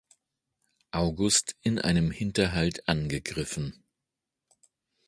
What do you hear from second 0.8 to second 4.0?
August in einem Hinterhalt angegriffen.